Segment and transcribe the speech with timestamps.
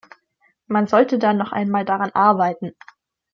[0.65, 2.71] Man sollte da noch einmal daran arbeiten.